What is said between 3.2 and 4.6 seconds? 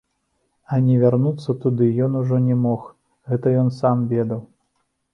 гэта ён сам ведаў.